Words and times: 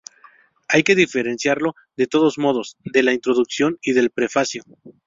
Hay 0.67 0.81
que 0.81 0.95
diferenciarlo, 0.95 1.75
de 1.95 2.07
todos 2.07 2.39
modos, 2.39 2.75
de 2.83 3.03
la 3.03 3.13
introducción 3.13 3.77
y 3.83 3.93
del 3.93 4.09
prefacio. 4.09 4.63